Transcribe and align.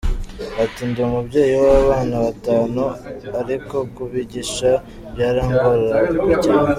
Ati 0.63 0.81
“Ndi 0.89 0.99
umubyeyi 1.07 1.55
w’abana 1.65 2.15
batanu, 2.25 2.83
ariko 3.39 3.75
kubigisha 3.95 4.71
byarangoraga 5.13 6.35
cyane. 6.43 6.67